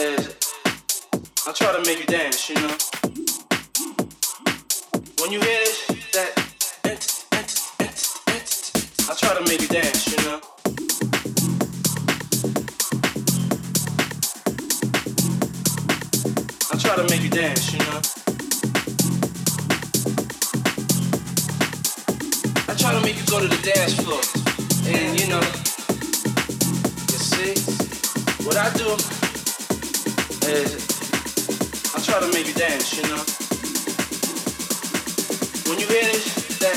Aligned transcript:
is 0.00 0.36
I 1.46 1.52
try 1.52 1.72
to 1.72 1.82
make 1.84 1.98
you 1.98 2.06
dance, 2.06 2.48
you 2.48 2.54
know. 2.54 2.74
When 5.20 5.32
you 5.32 5.40
hear 5.40 5.58
this, 5.64 5.86
that, 6.12 6.32
I 9.08 9.14
try 9.14 9.34
to 9.34 9.42
make 9.44 9.60
you 9.60 9.68
dance, 9.68 10.06
you 10.10 10.16
know. 10.24 10.40
I 16.72 16.76
try 16.78 16.96
to 16.96 17.02
make 17.10 17.22
you 17.22 17.30
dance, 17.30 17.72
you 17.72 17.78
know. 17.80 18.00
I 22.68 22.74
try 22.74 22.92
to 22.92 23.00
make 23.02 23.16
you 23.16 23.26
go 23.26 23.40
to 23.40 23.48
the 23.48 23.60
dance 23.74 23.94
floor. 24.00 24.22
And 24.86 25.20
you 25.20 25.28
know, 25.28 25.42
you 27.10 27.18
see, 27.18 27.54
what 28.44 28.56
I 28.56 28.72
do 28.74 29.19
I 30.52 32.00
try 32.02 32.18
to 32.18 32.26
make 32.32 32.48
you 32.48 32.54
dance, 32.54 32.96
you 32.96 33.04
know. 33.04 33.22
When 35.70 35.78
you 35.78 35.86
hear 35.86 36.02
this, 36.02 36.58
that, 36.58 36.76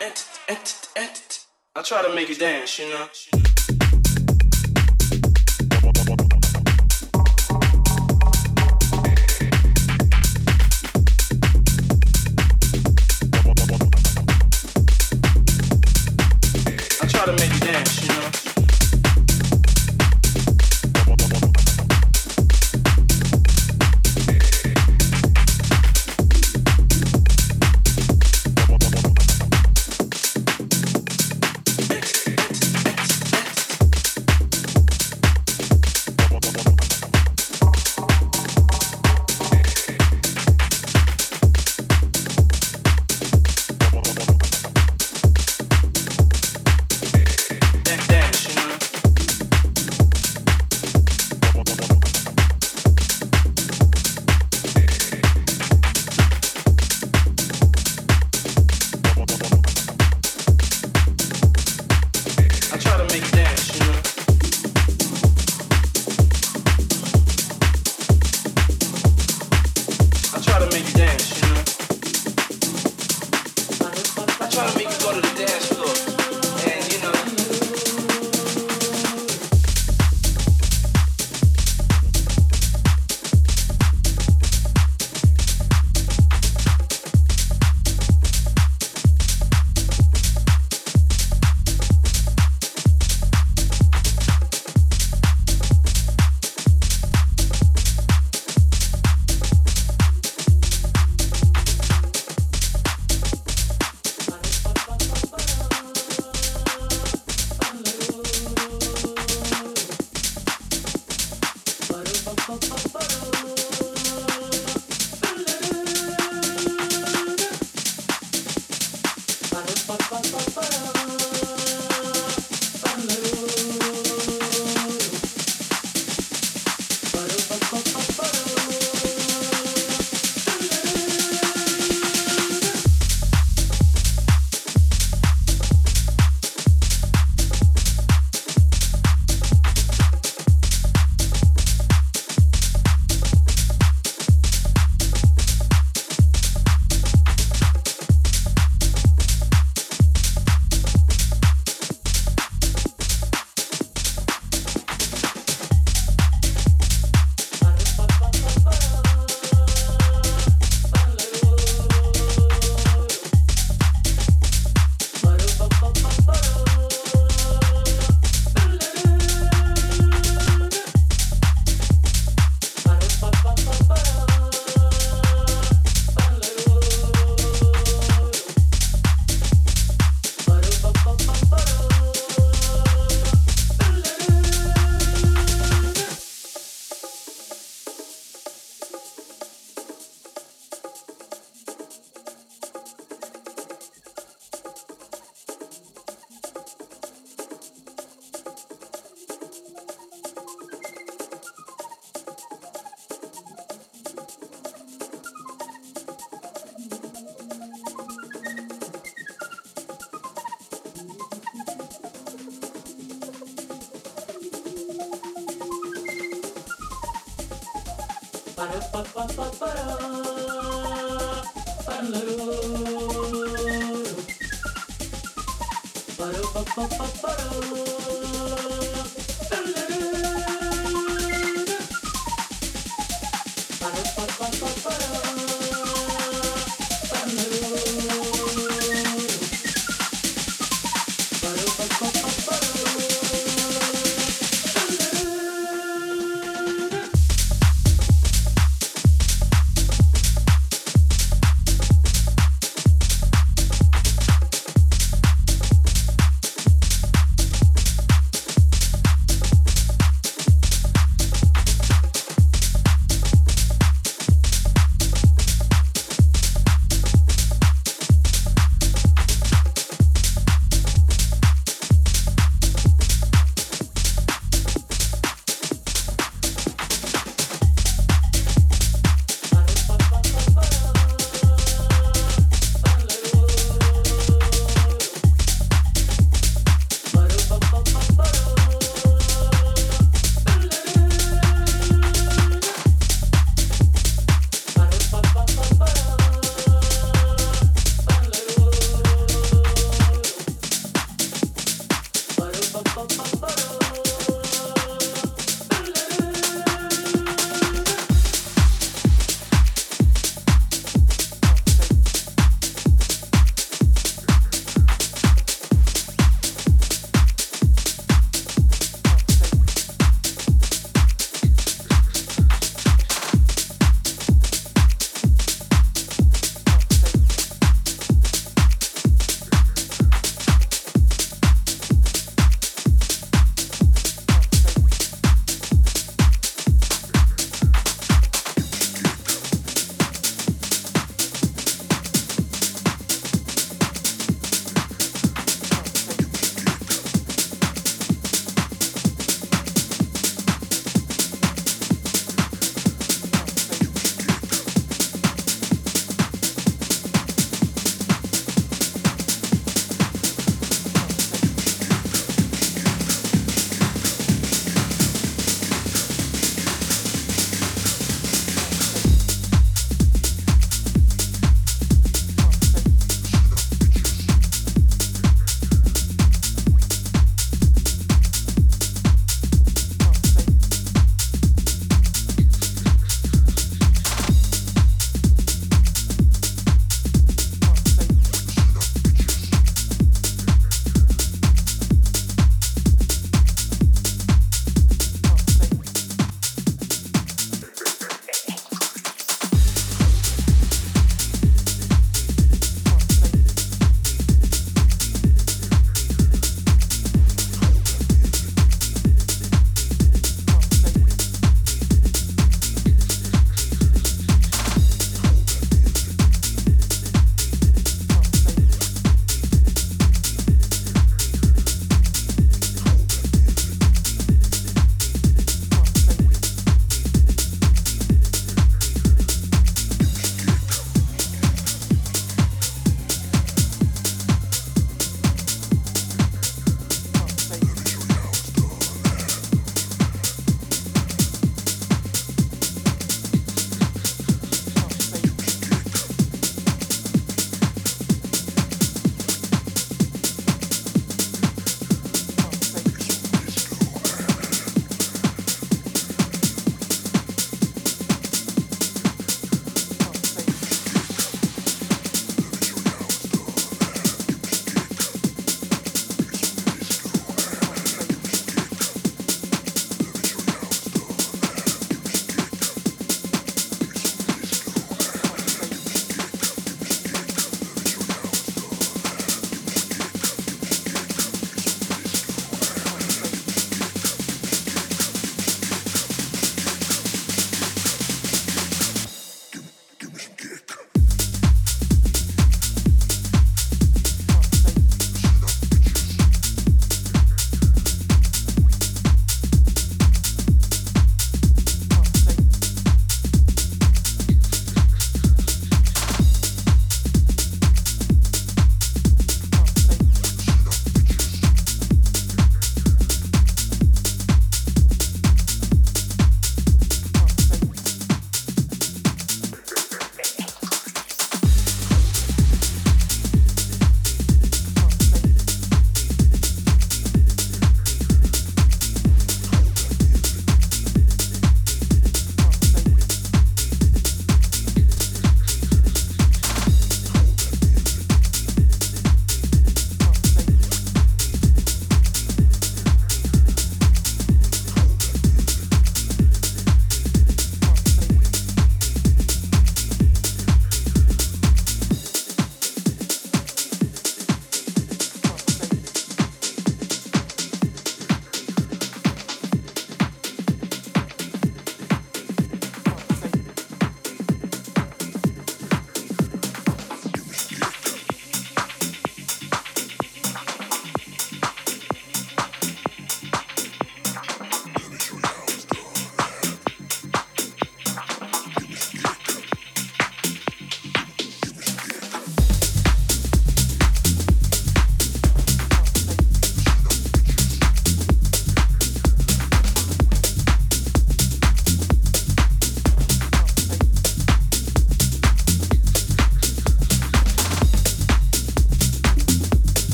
eh, 0.00 0.06
eh, 0.06 0.56
eh, 0.96 1.08
I 1.74 1.82
try 1.82 2.02
to 2.02 2.14
make 2.14 2.28
you 2.28 2.36
dance, 2.36 2.78
you 2.78 2.88
know. 2.90 3.08